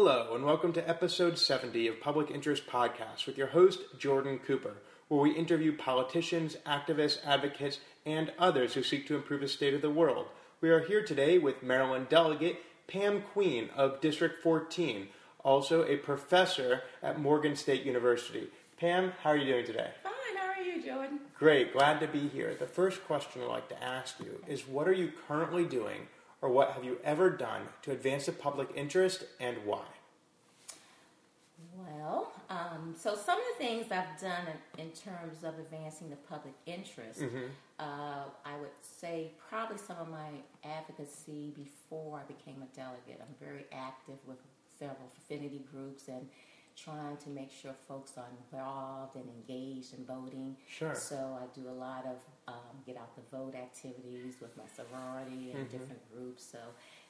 [0.00, 4.74] Hello, and welcome to episode 70 of Public Interest Podcast with your host, Jordan Cooper,
[5.08, 9.82] where we interview politicians, activists, advocates, and others who seek to improve the state of
[9.82, 10.26] the world.
[10.60, 15.08] We are here today with Maryland delegate Pam Queen of District 14,
[15.42, 18.46] also a professor at Morgan State University.
[18.78, 19.90] Pam, how are you doing today?
[20.04, 21.18] Fine, how are you, Jordan?
[21.36, 22.54] Great, glad to be here.
[22.54, 26.06] The first question I'd like to ask you is what are you currently doing
[26.40, 29.84] or what have you ever done to advance the public interest and why?
[31.76, 34.44] Well, um, so some of the things I've done
[34.76, 37.46] in, in terms of advancing the public interest, Mm-hmm.
[37.78, 40.28] uh, I would say probably some of my
[40.64, 43.20] advocacy before I became a delegate.
[43.20, 44.38] I'm very active with
[44.78, 46.28] several affinity groups and
[46.76, 50.56] trying to make sure folks are involved and engaged in voting.
[50.68, 50.94] Sure.
[50.94, 52.16] So I do a lot of
[52.48, 55.70] um, get out the vote activities with my sorority and Mhm.
[55.70, 56.42] different groups.
[56.44, 56.58] So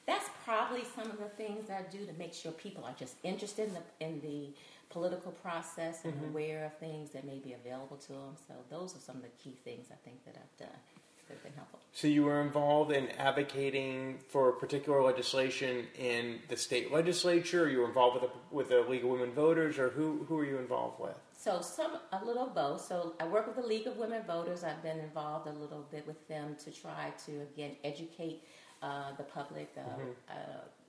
[0.05, 3.67] that's probably some of the things I do to make sure people are just interested
[3.69, 4.53] in the in the
[4.89, 6.29] political process and Mhm.
[6.29, 8.35] aware of things that may be available to them.
[8.47, 10.79] So those are some of the key things I think that I've done
[11.27, 11.79] that have been helpful.
[11.93, 17.69] So you were involved in advocating for particular legislation in the state legislature.
[17.69, 20.45] You were involved with the, with the League of Women Voters, or who who were
[20.45, 21.17] you involved with?
[21.39, 22.81] So some a little of both.
[22.85, 24.65] So I work with the League of Women Voters.
[24.65, 28.43] I've been involved a little bit with them to try to again educate
[28.81, 29.69] uh, the public.
[29.77, 30.13] Uh, Mhm.
[30.29, 30.33] uh,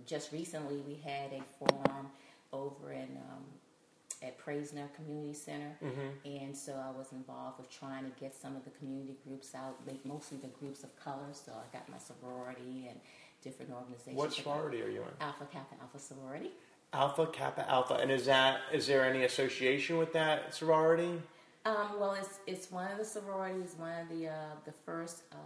[0.07, 2.11] just recently, we had a forum
[2.53, 3.45] over in um,
[4.23, 6.27] at Praisner Community Center, Mm-hmm.
[6.39, 9.77] and so I was involved with trying to get some of the community groups out,
[9.87, 11.31] like mostly the groups of color.
[11.33, 13.01] So I got my sorority and
[13.43, 14.17] different organizations.
[14.17, 15.09] What sorority are you in?
[15.21, 16.51] Alpha Kappa Alpha sorority.
[16.93, 21.23] Alpha Kappa Alpha, and is that is there any association with that sorority?
[21.65, 24.33] Um, well, it's it's one of the sororities, one of the uh,
[24.65, 25.37] the first uh,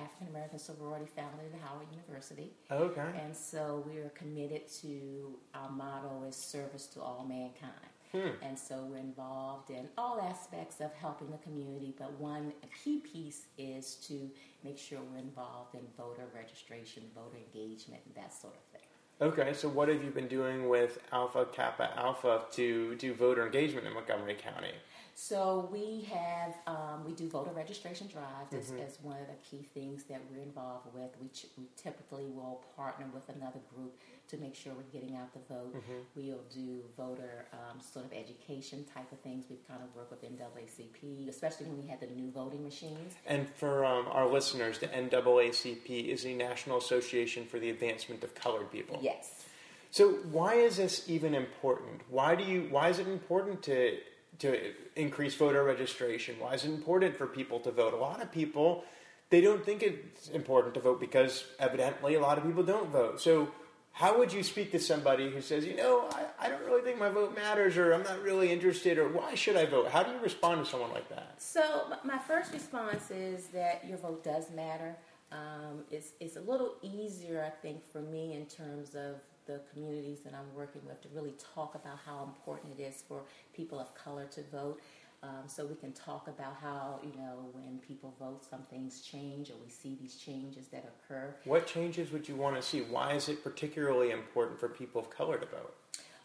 [0.00, 3.04] African American sorority founded at Howard University, Okay.
[3.22, 7.74] and so we are committed to our motto is service to all mankind.
[8.12, 8.30] Hmm.
[8.42, 13.42] And so we're involved in all aspects of helping the community, but one key piece
[13.56, 14.28] is to
[14.64, 18.88] make sure we're involved in voter registration, voter engagement, and that sort of thing.
[19.20, 19.52] Okay.
[19.52, 23.92] So what have you been doing with Alpha Kappa Alpha to do voter engagement in
[23.92, 24.72] Montgomery County?
[25.14, 28.86] So we have um, we do voter registration drives as, Mhm.
[28.86, 31.10] as one of the key things that we're involved with.
[31.20, 33.98] We, ch- we typically will partner with another group
[34.30, 35.74] to make sure we're getting out the vote.
[35.74, 36.04] Mhm.
[36.14, 39.44] We'll do voter um, sort of education type of things.
[39.50, 43.14] We've kind of worked with NAACP, especially when we had the new voting machines.
[43.26, 48.34] And for um, our listeners, the NAACP is the National Association for the Advancement of
[48.34, 48.98] Colored People.
[49.02, 49.44] Yes.
[49.90, 52.02] So why is this even important?
[52.08, 52.68] Why do you?
[52.70, 53.98] Why is it important to
[54.38, 56.36] to increase voter registration?
[56.38, 57.92] Why is it important for people to vote?
[57.92, 58.84] A lot of people
[59.30, 63.20] they don't think it's important to vote because evidently a lot of people don't vote.
[63.20, 63.48] So
[63.92, 66.98] how would you speak to somebody who says, you know, I, I don't really think
[66.98, 69.88] my vote matters, or I'm not really interested, or why should I vote?
[69.88, 71.34] How do you respond to someone like that?
[71.38, 74.96] So my first response is that your vote does matter.
[75.32, 80.20] Um, it's, it's a little easier, I think, for me in terms of the communities
[80.20, 83.22] that I'm working with to really talk about how important it is for
[83.54, 84.80] people of color to vote.
[85.22, 89.50] Um, so we can talk about how, you know, when people vote, some things change
[89.50, 91.34] or we see these changes that occur.
[91.44, 92.80] What changes would you want to see?
[92.80, 95.74] Why is it particularly important for people of color to vote?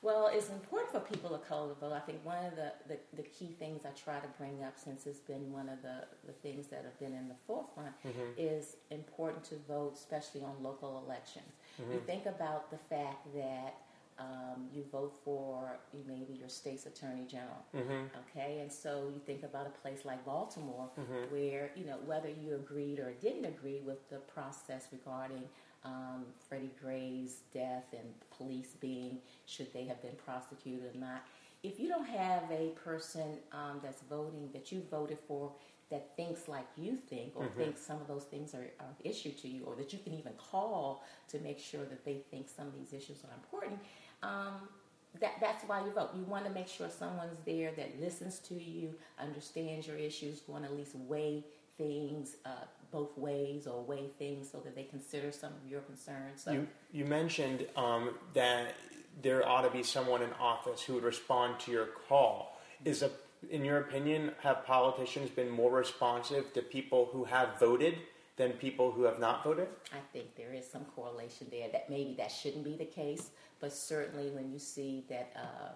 [0.02, 1.92] Well, it's important for people of color to vote.
[1.92, 5.08] I think one of the, the, the key things I try to bring up, since
[5.08, 8.34] it's been one of the, the things that have been in the forefront, Mhm.
[8.38, 11.52] is important to vote, especially on local elections.
[11.80, 12.06] You Mhm.
[12.06, 13.76] think about the fact that
[14.20, 15.78] um, you vote for
[16.08, 18.10] maybe your state's attorney general, Mhm.
[18.22, 18.60] okay?
[18.62, 21.30] And so you think about a place like Baltimore, Mhm.
[21.32, 25.50] where you know whether you agreed or didn't agree with the process regarding
[25.84, 31.22] um, Freddie Gray's death and police being should they have been prosecuted or not.
[31.64, 35.52] If you don't have a person um, that's voting that you voted for
[35.92, 37.58] that thinks like you think, or Mhm.
[37.58, 40.14] thinks some of those things are, are of issue to you, or that you can
[40.14, 43.80] even call to make sure that they think some of these issues are important,
[44.26, 44.70] um,
[45.20, 46.10] that, that's why you vote.
[46.16, 50.64] You want to make sure someone's there that listens to you, understands your issues, going
[50.64, 51.44] to at least weigh
[51.78, 56.44] things uh, both ways or weigh things so that they consider some of your concerns.
[56.44, 58.76] So, You you mentioned um, that
[59.22, 62.60] there ought to be someone in office who would respond to your call.
[62.84, 63.12] Is a
[63.50, 67.96] in your opinion, have politicians been more responsive to people who have voted
[68.38, 69.68] than people who have not voted?
[69.94, 71.70] I think there is some correlation there.
[71.72, 73.30] That maybe that shouldn't be the case,
[73.60, 75.70] but certainly when you see that uh,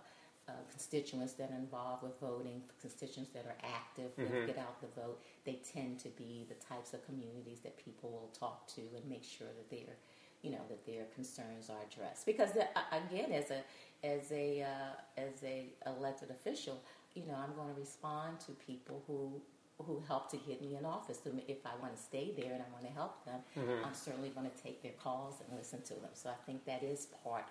[0.50, 4.48] uh, constituents that are involved with voting, constituents that are active, that Mhm.
[4.48, 8.30] get out the vote, they tend to be the types of communities that people will
[8.34, 9.98] talk to and make sure that they're
[10.42, 12.26] you know that their concerns are addressed.
[12.26, 12.66] Because the,
[12.96, 13.62] again, as a
[14.06, 16.82] as a uh, as a elected official,
[17.14, 19.42] you know, I'm going to respond to people who
[19.86, 21.20] who help to get me in office.
[21.24, 23.86] So if I want to stay there and I want to help them, mm-hmm.
[23.86, 26.12] I'm certainly going to take their calls and listen to them.
[26.14, 27.48] So I think that is part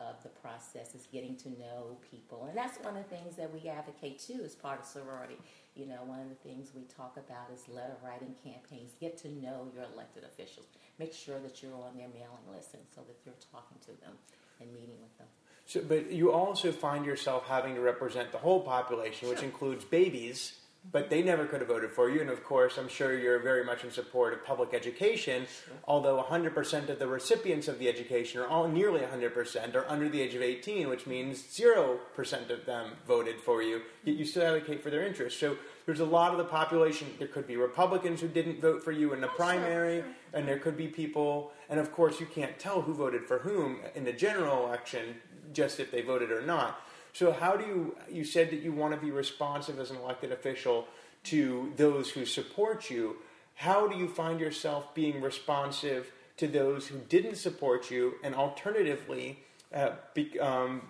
[0.00, 2.46] of the process is getting to know people.
[2.48, 5.36] And that's one of the things that we advocate too as part of sorority.
[5.74, 8.92] You know, one of the things we talk about is letter writing campaigns.
[9.00, 10.66] Get to know your elected officials.
[10.98, 14.14] Make sure that you're on their mailing list and so that you're talking to them
[14.60, 15.28] and meeting with them.
[15.66, 20.58] So, but you also find yourself having to represent the whole population, which includes babies
[20.90, 22.20] but they never could have voted for you.
[22.20, 25.74] And of course, I'm sure you're very much in support of public education, sure.
[25.84, 30.20] although 100% of the recipients of the education, or all nearly 100%, are under the
[30.20, 34.82] age of 18, which means 0% of them voted for you, yet you still advocate
[34.82, 35.38] for their interests.
[35.38, 35.56] So
[35.86, 39.12] there's a lot of the population, there could be Republicans who didn't vote for you
[39.12, 40.14] in the oh, primary, sure, sure.
[40.34, 43.78] and there could be people, and of course, you can't tell who voted for whom
[43.94, 45.16] in the general election
[45.52, 46.80] just if they voted or not.
[47.12, 47.96] So how do you?
[48.10, 50.86] You said that you want to be responsive as an elected official
[51.24, 53.16] to those who support you.
[53.54, 58.14] How do you find yourself being responsive to those who didn't support you?
[58.24, 59.38] And alternatively,
[59.74, 60.82] uh, be, um,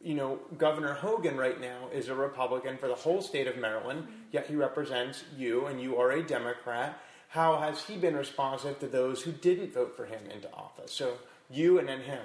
[0.00, 4.06] you know, Governor Hogan right now is a Republican for the whole state of Maryland,
[4.30, 6.98] yet he represents you, and you are a Democrat.
[7.28, 10.92] How has he been responsive to those who didn't vote for him into office?
[10.92, 11.16] So
[11.50, 12.22] you and then him.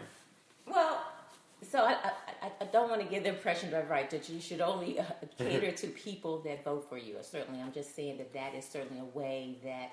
[0.65, 1.01] Well,
[1.61, 2.11] so I, I,
[2.41, 5.03] I, don't want to give the impression that right that you should only uh,
[5.37, 7.15] cater to people that vote for you.
[7.21, 9.91] Certainly, I'm just saying that that is certainly a way that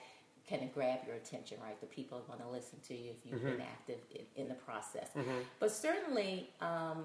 [0.48, 1.58] can grab your attention.
[1.62, 3.56] Right, the people want to listen to you if you've mm-hmm.
[3.56, 5.08] been active in, in the process.
[5.16, 5.30] Mm-hmm.
[5.60, 7.04] But certainly, um,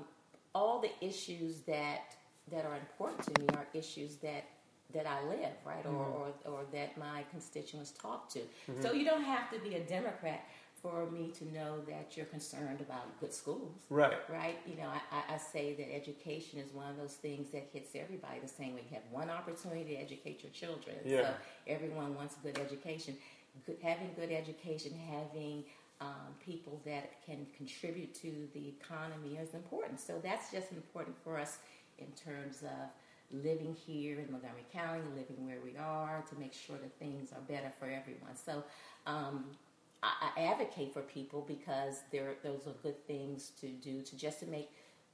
[0.53, 2.15] all the issues that
[2.51, 4.45] that are important to me are issues that
[4.93, 5.95] that I live, right, mm-hmm.
[5.95, 8.39] or, or, or that my constituents talk to.
[8.39, 8.81] Mm-hmm.
[8.81, 10.45] So you don't have to be a Democrat
[10.81, 13.71] for me to know that you're concerned about good schools.
[13.89, 14.17] Right.
[14.29, 14.57] Right.
[14.65, 18.39] You know, I, I say that education is one of those things that hits everybody
[18.41, 18.81] the same way.
[18.89, 20.95] You have one opportunity to educate your children.
[21.05, 21.21] Yeah.
[21.21, 21.33] So
[21.67, 23.15] everyone wants good education.
[23.65, 25.63] Good, having good education, having
[26.01, 29.99] um, people that can contribute to the economy is important.
[29.99, 31.57] So that's just important for us
[31.97, 32.89] in terms of
[33.31, 37.41] living here in Montgomery County, living where we are, to make sure that things are
[37.41, 38.35] better for everyone.
[38.35, 38.63] So
[39.05, 39.45] um,
[40.01, 44.39] I, I advocate for people because there those are good things to do to just
[44.41, 44.69] to make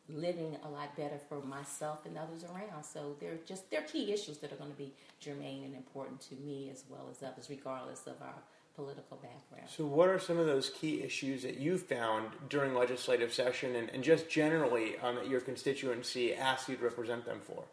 [0.08, 2.84] living a lot better for myself and others around.
[2.84, 6.36] So they're just they're key issues that are going to be germane and important to
[6.36, 8.44] me as well as others, regardless of our
[8.76, 9.70] political background.
[9.70, 13.90] So, what are some of those key issues that you found during legislative session and,
[13.90, 17.64] and just generally um, that your constituency asked you to represent them for?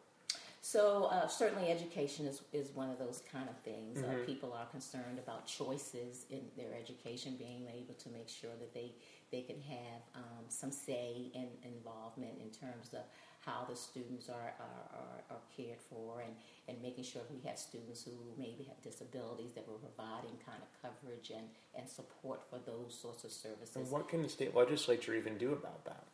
[0.72, 3.98] So uh, certainly education is, is one of those kind of things.
[3.98, 4.22] Uh, mm-hmm.
[4.22, 8.72] Uh, people are concerned about choices in their education, being able to make sure that
[8.72, 8.92] they,
[9.30, 13.04] they can have um, some say and involvement in terms of
[13.44, 16.32] how the students are, are, are, are, cared for and,
[16.69, 20.70] and making sure we have students who maybe have disabilities that we're providing kind of
[20.80, 23.76] coverage and, and support for those sorts of services.
[23.76, 26.06] And what can the state legislature even do about that?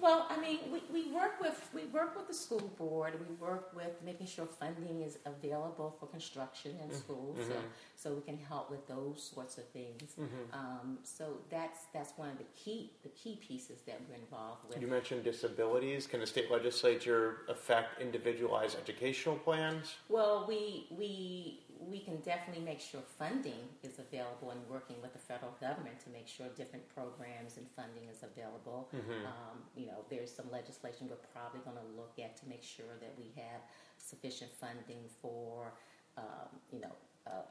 [0.00, 3.14] Well, I mean, we, we work with we work with the school board.
[3.18, 6.96] We work with making sure funding is available for construction in mm-hmm.
[6.96, 7.52] schools, mm-hmm.
[7.52, 7.58] so
[7.96, 10.12] so we can help with those sorts of things.
[10.12, 10.54] Mm-hmm.
[10.54, 14.80] Um, so that's that's one of the key the key pieces that we're involved with.
[14.80, 16.06] You mentioned disabilities.
[16.06, 19.96] Can the state legislature affect individualized educational plans?
[20.08, 25.18] Well, we we we can definitely make sure funding is available and working with the
[25.18, 28.88] federal government to make sure different programs and funding is available.
[28.94, 29.26] Mm-hmm.
[29.26, 32.98] Um, you know, there's some legislation we're probably going to look at to make sure
[33.00, 33.60] that we have
[33.96, 35.72] sufficient funding for,
[36.16, 36.92] um, you know,
[37.26, 37.46] uh,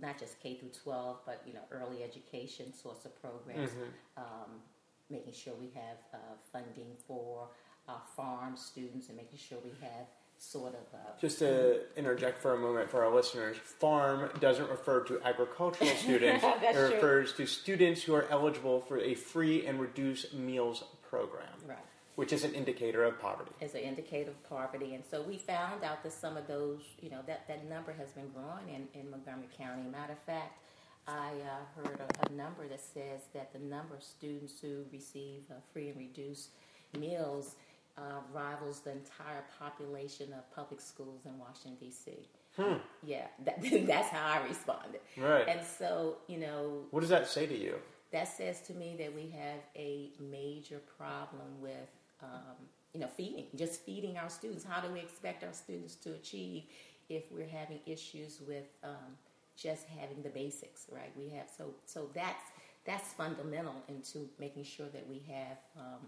[0.00, 3.70] not just K through 12, but you know, early education sorts of programs.
[3.70, 4.18] Mm-hmm.
[4.18, 4.50] Um,
[5.10, 6.16] making sure we have uh,
[6.52, 7.48] funding for
[7.88, 10.06] our farm students and making sure we have
[10.38, 10.94] sort of.
[10.94, 15.90] Uh, Just to interject for a moment for our listeners, farm doesn't refer to agricultural
[15.96, 16.44] students.
[16.44, 21.48] it refers to students who are eligible for a free and reduced meals program.
[21.66, 21.78] Right.
[22.16, 23.50] Which is an indicator of poverty.
[23.60, 24.94] It's an indicator of poverty.
[24.94, 28.10] And so we found out that some of those, you know, that, that number has
[28.12, 29.82] been growing in, in Montgomery County.
[29.90, 30.58] Matter of fact,
[31.08, 35.42] I uh, heard a, a, number that says that the number of students who receive
[35.50, 36.50] uh, free and reduced
[36.98, 37.56] meals
[37.96, 42.12] uh, rivals the entire population of public schools in Washington D.C.
[42.56, 42.78] Hmm.
[43.02, 45.00] Yeah, that, that's how I responded.
[45.16, 45.48] Right.
[45.48, 47.76] And so, you know, what does that say to you?
[48.12, 51.90] That says to me that we have a major problem with,
[52.22, 52.56] um,
[52.92, 54.64] you know, feeding, just feeding our students.
[54.64, 56.62] How do we expect our students to achieve
[57.08, 59.18] if we're having issues with um,
[59.56, 61.12] just having the basics, right?
[61.16, 62.44] We have so so that's
[62.84, 66.06] that's fundamental into making sure that we have, um,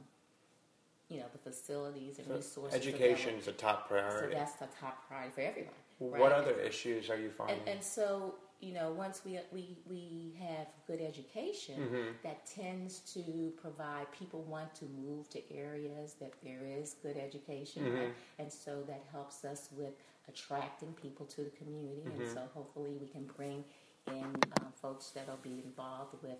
[1.09, 2.75] you know, the facilities and resources.
[2.75, 4.33] Education is a top priority.
[4.33, 6.21] So that's the top priority for everyone.
[6.21, 7.59] what other issues are you finding?
[7.61, 12.13] And, and so, you know, once we, we, we have good education, Mm-hmm.
[12.25, 17.85] that tends to provide people want to move to areas that there is good education,
[17.85, 17.97] Mm-hmm.
[17.97, 18.15] right?
[18.39, 19.93] And so that helps us with
[20.29, 22.03] attracting people to the community.
[22.09, 22.23] Mm-hmm.
[22.23, 23.63] And so hopefully we can bring
[24.09, 26.39] in um, folks that'll be involved with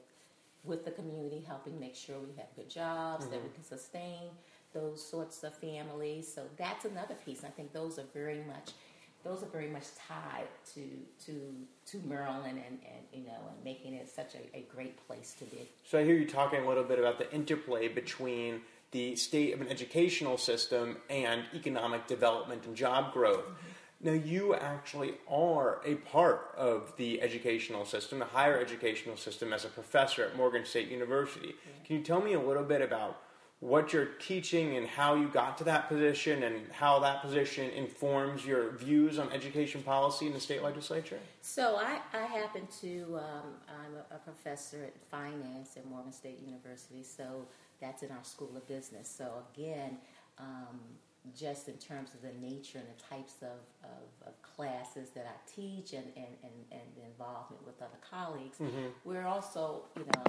[0.65, 3.47] with the community, helping make sure we have good jobs, that Mm-hmm.
[3.47, 4.23] we can sustain
[4.77, 6.33] those sorts of families.
[6.33, 7.45] So that's another piece.
[7.45, 8.71] I think those are very much
[9.25, 10.83] those are very much tied to
[11.27, 11.53] to
[11.87, 15.45] to Maryland and, and you know and making it such a, a great place to
[15.47, 15.69] be.
[15.85, 18.61] So I hear you talking a little bit about the interplay between
[18.93, 23.45] the state of an educational system and economic development and job growth.
[23.45, 23.73] Mm-hmm.
[24.03, 29.65] Now, you actually are a part of the educational system, the higher educational system, as
[29.65, 31.55] a professor at Morgan State University.
[31.85, 33.23] Can you tell me a little bit about
[33.61, 38.45] what you're teaching and how you got to that position and how that position informs
[38.45, 41.19] your views on education policy in the state legislature?
[41.41, 46.41] So I, I happen to um, I'm a, a professor at finance at Morgan State
[46.45, 47.03] University.
[47.03, 47.47] So
[47.81, 49.09] that's in our School of Business.
[49.09, 49.99] So again,
[50.39, 50.79] um,
[51.35, 55.51] just in terms of the nature and the types of, of, of classes that I
[55.51, 58.59] teach and, and, and, and the involvement with other colleagues,
[59.05, 60.25] we're also you know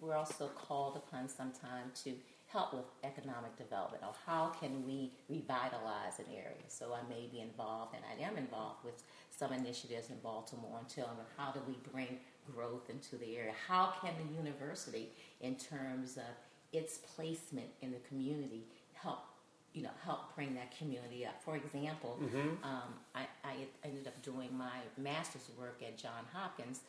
[0.00, 2.12] we're also called upon sometime to
[2.52, 6.66] help with economic development or how can we revitalize an area.
[6.68, 10.88] So I may be involved and I am involved with some initiatives in Baltimore and
[10.88, 12.18] telling them how do we bring
[12.52, 13.52] growth into the area?
[13.68, 16.34] How can the university in terms of
[16.72, 18.64] its placement in the community
[18.94, 19.20] help
[19.72, 21.40] you know, help bring that community up.
[21.44, 22.18] For example,
[22.64, 23.54] um, I, I
[23.84, 26.80] ended up doing my master's work at John Hopkins,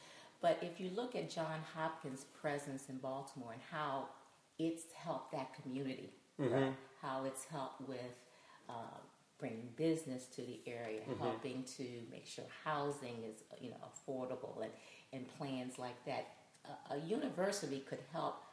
[0.42, 4.08] but if you look at John Hopkins' presence in Baltimore and how
[4.60, 6.54] it's helped that community, mm-hmm.
[6.54, 6.74] right?
[7.02, 8.00] how it's helped with
[8.70, 9.00] uh,
[9.40, 11.22] bringing business to the area, mm-hmm.
[11.22, 14.72] helping to make sure housing is you know affordable and,
[15.14, 16.28] and plans like that.
[16.90, 18.44] A, a university could help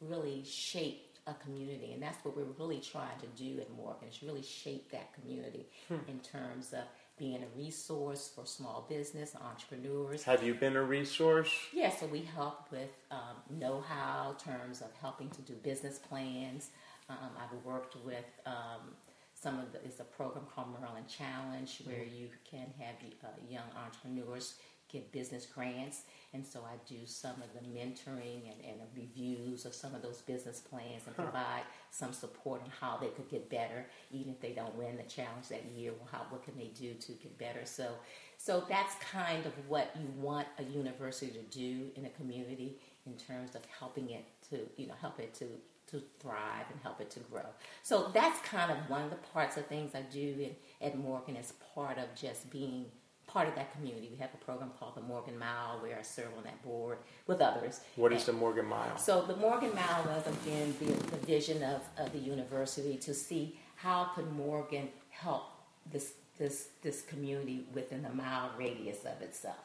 [0.00, 4.08] really shape a community, and that's what we're really trying to do at Morgan.
[4.08, 5.96] Is really shape that community hmm.
[6.08, 6.84] in terms of
[7.18, 10.22] being a resource for small business entrepreneurs.
[10.24, 11.50] Have you been a resource?
[11.72, 16.70] Yeah, so we help with um, know-how, terms of helping to do business plans.
[17.08, 18.94] Um, I've worked with um,
[19.34, 19.84] some of the.
[19.84, 24.54] It's a program called Maryland Challenge where you can have uh, young entrepreneurs
[24.90, 26.02] get business grants,
[26.32, 30.20] and so I do some of the mentoring and, and reviews of some of those
[30.22, 34.52] business plans and provide some support on how they could get better, even if they
[34.52, 35.92] don't win the challenge that year.
[35.92, 37.60] Well, how what can they do to get better?
[37.64, 37.94] So,
[38.36, 43.14] so that's kind of what you want a university to do in a community in
[43.16, 45.46] terms of helping it to you know help it to
[45.90, 47.46] to thrive and help it to grow.
[47.82, 51.36] So that's kind of one of the parts of things I do in, at Morgan
[51.36, 52.86] as part of just being
[53.28, 54.08] part of that community.
[54.10, 57.40] We have a program called the Morgan Mile where I serve on that board with
[57.40, 57.80] others.
[57.96, 58.96] What is the Morgan Mile?
[58.98, 63.58] so the Morgan Mile was again the, the vision of, of the university to see
[63.76, 65.44] how could Morgan help
[65.92, 69.56] this this this community within a mile radius of itself.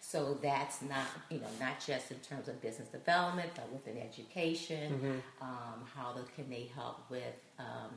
[0.00, 5.22] So that's not you know not just in terms of business development, but within education.
[5.42, 7.36] Um, how the, can they help with?
[7.58, 7.90] Um,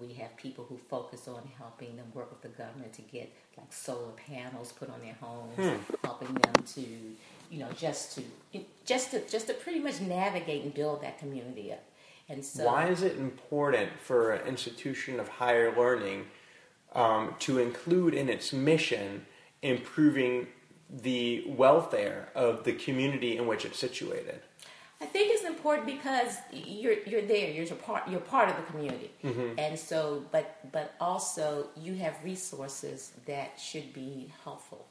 [0.00, 3.72] we have people who focus on helping them work with the government to get like
[3.72, 6.80] solar panels put on their homes, helping them to,
[7.50, 11.72] you know, just to just to just to pretty much navigate and build that community
[11.72, 11.82] up.
[12.28, 16.26] And so, Why is it important for an institution of higher learning
[16.94, 19.24] um, to include in its mission
[19.62, 20.48] improving
[20.90, 24.40] the welfare of the community in which it's situated?
[25.58, 27.50] I think it's important because you're you're there.
[27.50, 28.08] You're part.
[28.08, 29.58] You're part of the community, mm-hmm.
[29.58, 34.86] and so, but but also you have resources that should be helpful.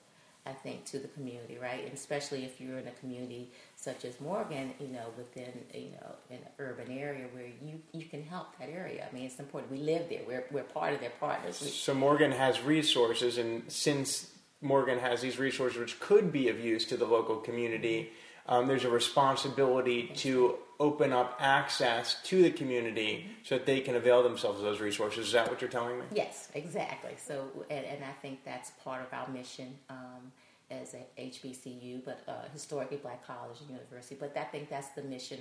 [0.45, 1.83] I think to the community, right?
[1.83, 6.15] And especially if you're in a community such as Morgan, you know, within you know
[6.29, 9.05] in an urban area where you you can help that area.
[9.09, 9.71] I mean, it's important.
[9.71, 10.21] We live there.
[10.27, 11.61] We're we're part of their partners.
[11.61, 14.31] We, So Morgan has resources, and since
[14.61, 18.11] Morgan has these resources which could be of use to the local community,
[18.47, 23.95] um, there's a responsibility to open up access to the community so that they can
[23.95, 25.27] avail themselves of those resources.
[25.27, 26.05] Is that what you're telling me?
[26.13, 27.13] Yes, exactly.
[27.17, 30.31] So, and, and I think that's part of our mission um,
[30.69, 34.15] as a HBCU, but uh, historically Black College and University.
[34.19, 35.39] But I think that's the mission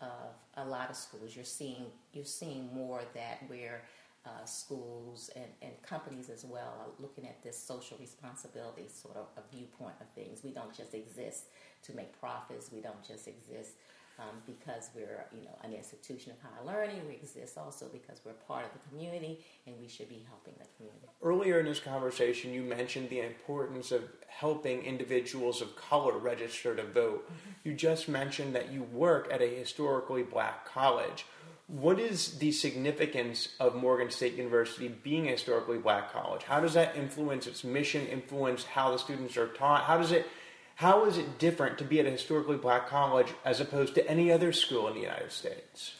[0.00, 1.34] of, of a lot of schools.
[1.34, 3.82] You're seeing you're seeing more of that where
[4.26, 9.26] uh, schools and, and companies as well are looking at this social responsibility sort of
[9.36, 10.42] a viewpoint of things.
[10.42, 11.44] We don't just exist
[11.84, 12.70] to make profits.
[12.72, 13.72] We don't just exist
[14.18, 17.02] um, because we're you know an institution of higher learning.
[17.06, 20.66] We exist also because we're part of the community and we should be helping the
[20.76, 21.06] community.
[21.22, 26.82] Earlier in this conversation, you mentioned the importance of helping individuals of color register to
[26.82, 27.24] vote.
[27.26, 27.68] Mm-hmm.
[27.68, 31.26] You just mentioned that you work at a historically black college.
[31.68, 36.44] What is the significance of Morgan State University being a historically black college?
[36.44, 39.82] How does that influence its mission, influence how the students are taught?
[39.84, 40.26] How does it
[40.76, 44.30] how is it different to be at a historically black college as opposed to any
[44.30, 45.94] other school in the United States?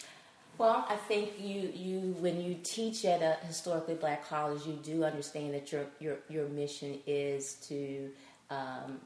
[0.58, 5.02] Well, I think you, you when you teach at a historically black college, you do
[5.02, 8.10] understand that your your, your mission is to
[8.50, 9.00] um,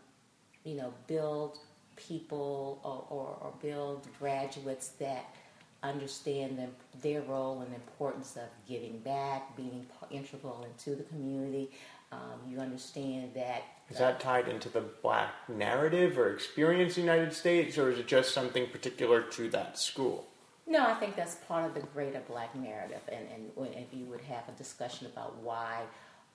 [0.64, 1.58] you know build
[1.96, 5.34] people or, or, or build graduates that
[5.82, 6.70] understand them,
[7.02, 11.70] their role and the importance of giving back, being integral into the community.
[12.12, 13.62] Um, you understand that.
[13.88, 17.98] Is that tied into the black narrative or experience in the United States, or is
[17.98, 20.26] it just something particular to that school?
[20.66, 24.20] No, I think that's part of the greater black narrative, and, and if you would
[24.20, 25.82] have a discussion about why,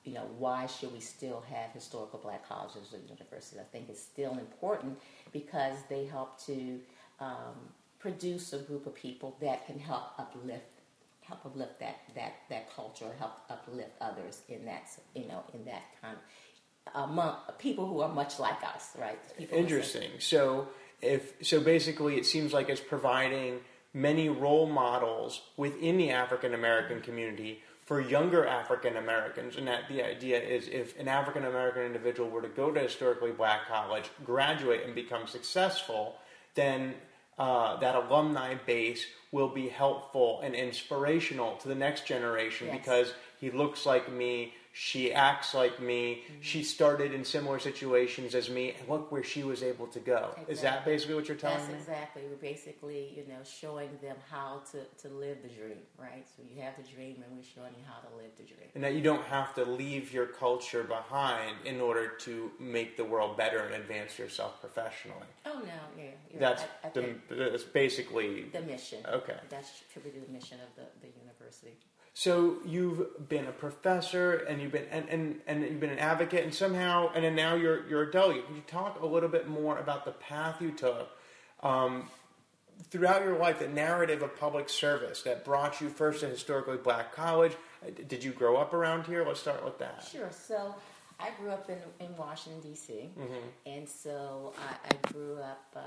[0.04, 3.60] you know, why should we still have historical black colleges and universities?
[3.60, 5.00] I think it's still important
[5.32, 6.80] because they help to
[7.22, 7.56] um,
[8.06, 10.76] produce a group of people that can help uplift
[11.22, 14.84] help uplift that that that culture, help uplift others in that
[15.16, 19.18] you know in that kind of among people who are much like us, right?
[19.36, 20.12] People Interesting.
[20.20, 20.68] So
[21.02, 27.02] if so, basically, it seems like it's providing many role models within the African American
[27.02, 32.30] community for younger African Americans, and that the idea is if an African American individual
[32.30, 36.18] were to go to historically black college, graduate, and become successful,
[36.54, 36.94] then
[37.38, 42.77] uh, that alumni base will be helpful and inspirational to the next generation yes.
[42.77, 46.42] because he looks like me, she acts like me, mm-hmm.
[46.42, 50.31] she started in similar situations as me, and look where she was able to go.
[50.31, 50.53] Exactly.
[50.53, 51.75] Is that basically what you're telling That's me?
[51.75, 52.24] exactly.
[52.29, 56.27] We're basically, you know, showing them how to, to live the dream, right?
[56.35, 58.68] So you have the dream, and we're showing you how to live the dream.
[58.75, 63.05] And that you don't have to leave your culture behind in order to make the
[63.05, 65.27] world better and advance yourself professionally.
[65.46, 69.00] Oh no, yeah, that's I, I the, that's basically the mission.
[69.09, 71.77] Okay, that's attributed to the mission of the, the university.
[72.18, 76.46] So you've been a professor and you've been and, and, and you've been an advocate
[76.46, 78.48] and somehow and then now you're you're a delegate.
[78.48, 81.10] Can you talk a little bit more about the path you took
[81.62, 82.10] um,
[82.90, 87.14] throughout your life, the narrative of public service that brought you first to historically black
[87.14, 87.51] college?
[88.08, 89.25] Did you grow up around here?
[89.28, 90.08] Let's start with that.
[90.10, 90.32] Sure.
[90.32, 90.74] So
[91.20, 93.10] I grew up in, in Washington D.C.
[93.20, 93.34] Mm-hmm.
[93.66, 95.66] and so I, I grew up.
[95.75, 95.80] Uh,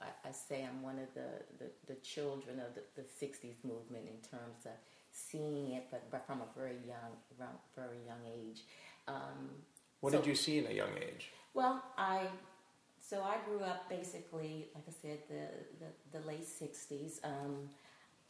[0.00, 1.28] I, I, say I'm one of the,
[1.62, 4.72] the, the children of the, the '60s movement in terms of
[5.12, 7.12] seeing it, but, but from a very young,
[7.76, 8.62] very young age.
[9.06, 9.50] Um,
[10.00, 11.30] what so, did you see in a young age?
[11.54, 12.26] Well, I
[13.00, 17.20] so I grew up basically, like I said, the the, the late '60s.
[17.24, 17.68] Um,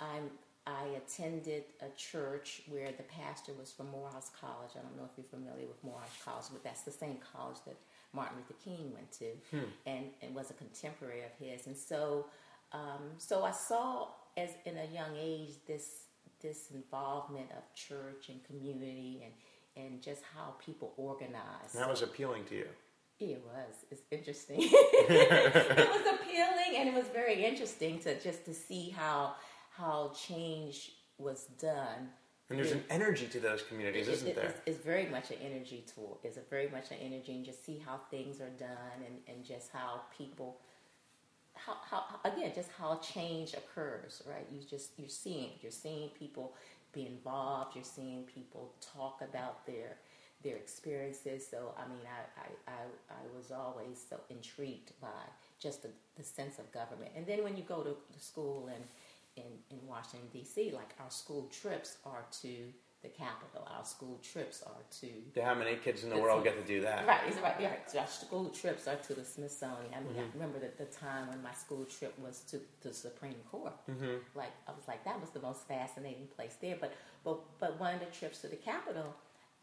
[0.01, 0.21] I
[0.67, 4.71] I attended a church where the pastor was from Morehouse College.
[4.77, 7.77] I don't know if you're familiar with Morehouse College, but that's the same college that
[8.13, 9.71] Martin Luther King went to, hmm.
[9.87, 11.67] and, and was a contemporary of his.
[11.67, 12.27] And so,
[12.73, 16.07] um, so I saw as in a young age this
[16.43, 19.33] this involvement of church and community and
[19.75, 21.73] and just how people organize.
[21.75, 22.67] That was appealing to you.
[23.19, 23.75] It was.
[23.91, 24.57] It's interesting.
[24.61, 29.35] it was appealing, and it was very interesting to just to see how
[29.71, 32.11] how change was done.
[32.51, 34.45] And there's an energy to those communities, is isn't there?
[34.45, 36.21] It's, it's, very much an energy tool.
[36.23, 39.43] It's a very much an energy, and just see how things are done, and, and
[39.43, 40.59] just how people
[41.67, 44.47] how, how again just how change occurs right?
[44.53, 46.55] You just you're seeing you're seeing people
[46.93, 49.97] be involved you're seeing people talk about their
[50.43, 51.47] their experiences.
[51.49, 55.23] So i mean i i, I, I was always so intrigued by
[55.59, 57.13] just the, the sense of government.
[57.17, 61.11] And then when you go to the school in, in, in washington d.c like our
[61.11, 62.49] school trips are to
[63.03, 63.67] the capital.
[63.77, 65.43] Our school trips are to.
[65.43, 67.07] how many kids in the, the world get to do that?
[67.07, 67.55] Right, it's right.
[67.61, 69.93] Yeah, so our school trips are to the Smithsonian.
[69.95, 70.21] I mean, mm-hmm.
[70.21, 73.73] I remember the, the time when my school trip was to, the Supreme Court.
[73.91, 74.17] Mm-hmm.
[74.37, 76.77] Like, I was like, that was the most fascinating place there.
[76.81, 79.15] But, but, but one of the trips to the Capitol,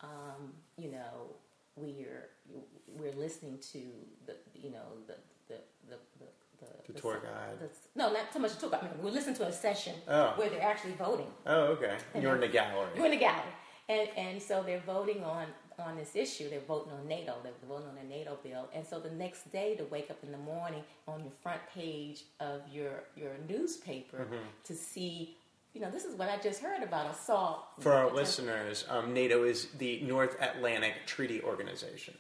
[0.02, 1.36] um, you know,
[1.76, 2.30] we're
[2.88, 3.82] we're listening to
[4.26, 5.16] the, you know, the,
[6.60, 7.60] the the, tour guide.
[7.60, 8.90] The, no, not so much the tour guide.
[9.02, 10.34] we listen to a session oh.
[10.36, 11.28] where they're actually voting.
[11.46, 11.98] Oh, okay.
[12.14, 12.90] And You're in the gallery.
[12.96, 13.54] You're in the gallery,
[13.88, 16.50] and and so they're voting on on this issue.
[16.50, 17.36] They're voting on NATO.
[17.44, 20.32] They're voting on the NATO bill, and so the next day to wake up in
[20.32, 24.44] the morning on your front page of your your newspaper mm-hmm.
[24.66, 25.38] to see
[25.74, 27.64] you know, this is what I just heard about assault.
[27.80, 32.16] For our listeners, um, NATO is the North Atlantic Treaty Organization.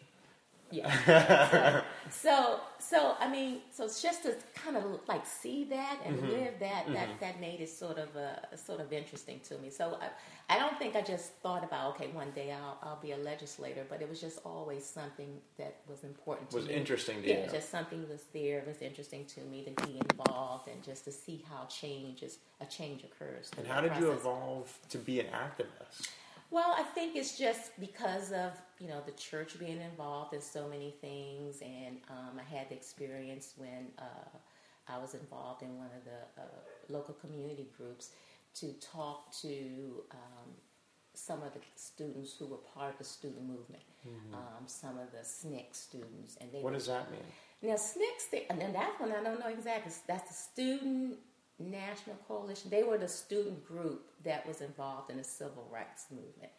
[0.71, 1.82] Yeah.
[2.12, 6.29] so, so I mean, so it's just to kind of like see that and Mm-hmm.
[6.29, 9.69] live that that that made it sort of uh, sort of interesting to me.
[9.69, 13.12] So I, I don't think I just thought about okay, one day I'll I'll be
[13.13, 16.73] a legislator, but it was just always something that was important to Was me.
[16.73, 17.51] interesting to yeah, you.
[17.51, 18.60] just something was there.
[18.60, 22.38] It was interesting to me to be involved and just to see how change is
[22.62, 23.49] a change occurs.
[23.58, 26.10] And how did you evolve to be an activist?
[26.51, 30.67] Well, I think it's just because of you know the church being involved in so
[30.67, 34.38] many things, and um, I had the experience when uh,
[34.88, 36.45] I was involved in one of the uh,
[36.88, 38.12] local community groups
[38.55, 40.49] to talk to um,
[41.13, 43.83] some of the students who were part of the student movement,
[44.33, 46.63] um, some of the SNCC students, and they Mm-hmm.
[46.63, 47.21] What were does that mean?
[47.62, 49.91] now, SNCC, and then that one I don't know exactly.
[50.07, 51.17] That's the Student
[51.60, 52.69] National Coalition.
[52.69, 56.52] They were the student group that was involved in the civil rights movement.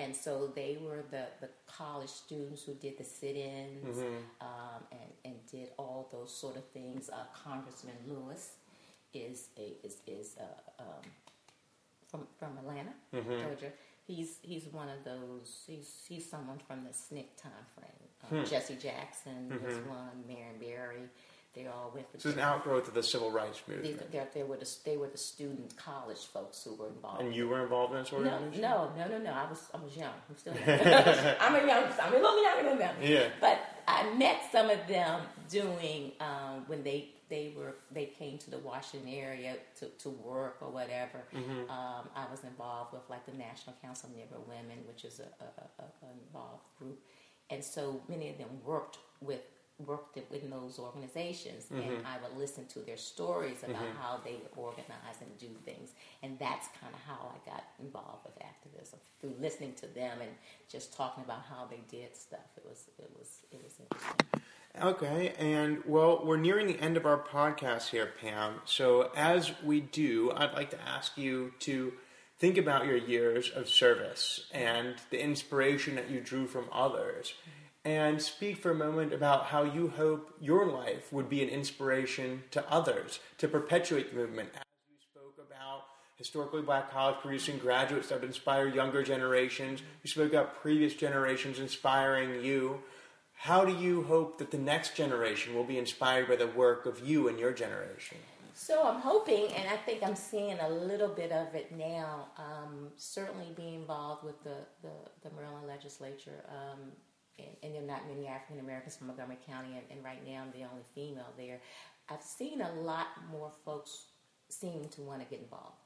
[0.00, 3.98] And so they were the, the college students who did the sit ins
[4.40, 7.08] um, and, and did all those sort of things.
[7.08, 8.54] Uh, Congressman Lewis
[9.14, 11.04] is, a, is, is uh, um,
[12.08, 12.90] from, from Atlanta,
[13.42, 13.72] Georgia.
[14.06, 15.62] He's he's one of those.
[15.68, 18.40] He's he's someone from the SNCC time frame.
[18.40, 20.24] Um, Jesse Jackson was one.
[20.26, 21.08] Marion Barry.
[21.54, 22.12] They all went.
[22.12, 24.12] This is an outgrowth of the civil rights They, movement.
[24.12, 27.22] they, they were the they were the student college folks who were involved.
[27.22, 28.60] And you were involved in this no, organization?
[28.62, 29.32] no, no, no, no.
[29.32, 30.14] I was I was young.
[30.28, 31.34] I'm still young.
[31.40, 31.84] I'm a young.
[32.00, 32.94] I'm a little younger than them.
[33.02, 33.28] Yeah.
[33.40, 33.58] But
[33.88, 38.58] I met some of them doing um, when they they were they came to the
[38.58, 41.22] Washington area to, to work or whatever.
[41.34, 41.68] Mm-hmm.
[41.68, 45.24] Um, I was involved with like the National Council of Neighborhood Women, which is a,
[45.44, 47.00] a, a, a involved group,
[47.50, 49.46] and so many of them worked with
[49.86, 51.80] worked in those organizations Mm-hmm.
[51.80, 55.90] and I would listen to their stories about how they would organize and do things.
[56.22, 60.30] And that's kind of how I got involved with activism through listening to them and
[60.68, 62.40] just talking about how they did stuff.
[62.56, 64.42] It was it was it was interesting.
[64.80, 68.54] Okay, and well, we're nearing the end of our podcast here, Pam.
[68.64, 71.92] So, as we do, I'd like to ask you to
[72.38, 77.34] think about your years of service and the inspiration that you drew from others,
[77.84, 82.42] and speak for a moment about how you hope your life would be an inspiration
[82.50, 84.50] to others to perpetuate the movement.
[84.54, 85.84] As you spoke about
[86.16, 92.44] historically black college producing graduates that inspire younger generations, you spoke about previous generations inspiring
[92.44, 92.82] you.
[93.32, 97.00] How do you hope that the next generation will be inspired by the work of
[97.00, 98.18] you and your generation?
[98.52, 102.26] So I'm hoping, and I think I'm seeing a little bit of it now.
[102.36, 104.90] Um, certainly, being involved with the the,
[105.22, 106.92] the Maryland legislature, um,
[107.46, 110.42] and, and there are not many African Americans from Montgomery County, and, and right now
[110.44, 111.60] I'm the only female there.
[112.08, 114.06] I've seen a lot more folks
[114.48, 115.78] seem to want to get involved.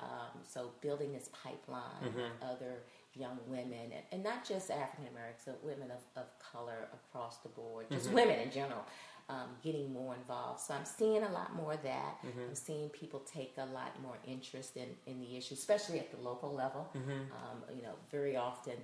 [0.00, 2.14] Um, so building this pipeline of
[2.50, 2.74] other
[3.14, 7.48] young women, and, and not just African Americans, but women of, of color across the
[7.48, 8.84] board, just women in general,
[9.28, 10.60] um, getting more involved.
[10.60, 12.18] So I'm seeing a lot more of that.
[12.48, 16.18] I'm seeing people take a lot more interest in, in the issue, especially at the
[16.22, 16.88] local level.
[17.32, 18.74] Um, you know, very often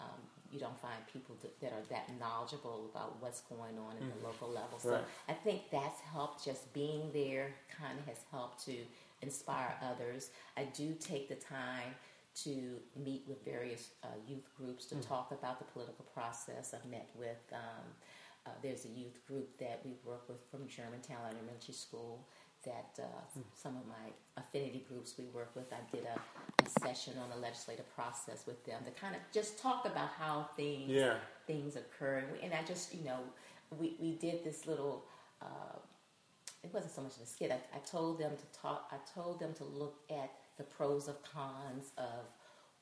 [0.00, 0.20] um,
[0.52, 4.26] you don't find people that, that are that knowledgeable about what's going on at the
[4.26, 4.78] local level.
[4.78, 5.04] So Right.
[5.28, 6.44] I think that's helped.
[6.44, 8.76] Just being there kind of has helped to
[9.22, 10.30] inspire others.
[10.56, 11.94] I do take the time
[12.34, 16.74] to meet with various uh, youth groups to talk about the political process.
[16.74, 17.84] I've met with um,
[18.46, 22.26] uh, there's a youth group that we work with from Germantown Elementary School.
[22.64, 27.14] That uh, some of my affinity groups we work with, I did a, a session
[27.20, 31.16] on the legislative process with them to kind of just talk about how things Yeah.
[31.46, 32.18] things occur.
[32.18, 33.18] And, we, and I just, you know,
[33.76, 35.04] we, we did this little,
[35.40, 35.76] uh,
[36.62, 37.50] it wasn't so much of a skit.
[37.50, 41.16] I, I told them to talk, I told them to look at the pros and
[41.34, 42.26] cons of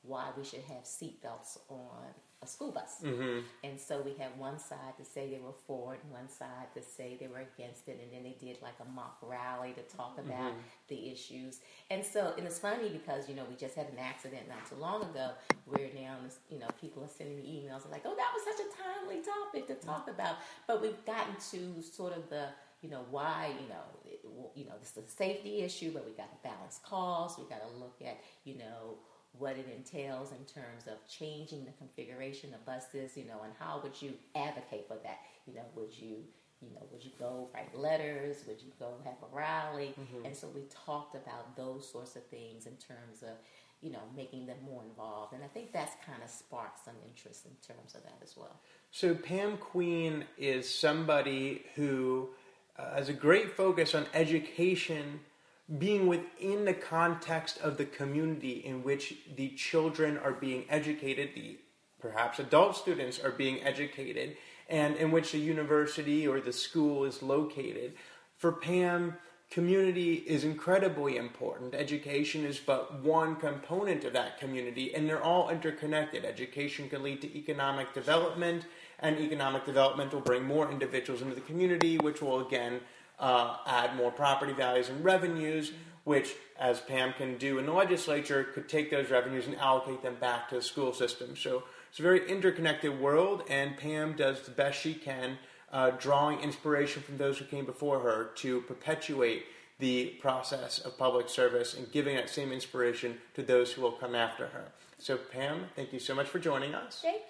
[0.03, 3.01] why we should have seatbelts on a school bus.
[3.03, 3.39] Mm-hmm.
[3.63, 6.73] And so we had one side to say they were for it, and one side
[6.75, 9.95] to say they were against it, and then they did like a mock rally to
[9.95, 10.53] talk about
[10.87, 11.59] the issues.
[11.91, 14.75] And so, and it's funny because you know we just had an accident not too
[14.75, 15.31] long ago
[15.65, 16.17] where now
[16.49, 19.67] you know people are sending me emails like, oh, that was such a timely topic
[19.67, 20.37] to talk about.
[20.67, 22.47] But we've gotten to sort of the
[22.81, 26.11] you know why you know it, you know this is a safety issue, but we
[26.13, 27.37] got to balance costs.
[27.37, 28.97] We got to look at you know
[29.37, 33.79] what it entails in terms of changing the configuration of buses, you know, and how
[33.83, 35.19] would you advocate for that?
[35.47, 36.17] You know, would you,
[36.61, 38.43] you know, would you go write letters?
[38.47, 39.93] Would you go have a rally?
[40.25, 43.37] And so we talked about those sorts of things in terms of,
[43.81, 45.33] you know, making them more involved.
[45.33, 48.59] And I think that's kind of sparked some interest in terms of that as well.
[48.91, 52.29] So, Pam Queen is somebody who
[52.77, 55.21] uh, has a great focus on education,
[55.77, 61.57] being within the context of the community in which the children are being educated, the
[61.99, 64.35] perhaps adult students are being educated,
[64.67, 67.93] and in which the university or the school is located.
[68.37, 69.15] For Pam,
[69.49, 71.75] community is incredibly important.
[71.75, 76.25] Education is but one component of that community, and they're all interconnected.
[76.25, 78.65] Education can lead to economic development,
[78.99, 82.81] and economic development will bring more individuals into the community, which will again
[83.21, 85.71] uh, add more property values and revenues,
[86.03, 90.15] which, as Pam can do in the legislature, could take those revenues and allocate them
[90.19, 91.37] back to the school system.
[91.37, 95.37] So it's a very interconnected world, and Pam does the best she can,
[95.71, 99.45] uh, drawing inspiration from those who came before her to perpetuate
[99.77, 104.15] the process of public service and giving that same inspiration to those who will come
[104.15, 104.71] after her.
[104.99, 106.99] So, Pam, thank you so much for joining us.
[107.01, 107.23] Thank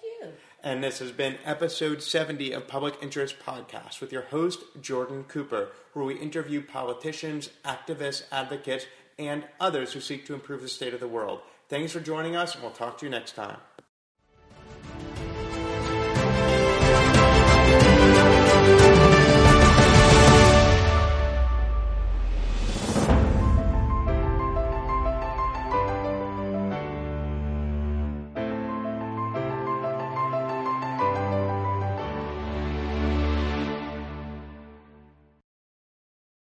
[0.62, 5.70] And this has been episode 70 of Public Interest Podcast with your host, Jordan Cooper,
[5.92, 8.86] where we interview politicians, activists, advocates,
[9.18, 11.40] and others who seek to improve the state of the world.
[11.68, 13.58] Thanks for joining us, and we'll talk to you next time.